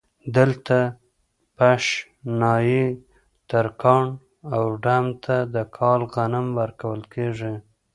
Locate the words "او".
4.55-4.63